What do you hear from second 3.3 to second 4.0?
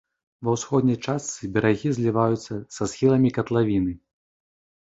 катлавіны.